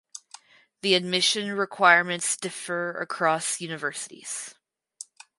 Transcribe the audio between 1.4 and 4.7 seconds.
requirements differ across universities.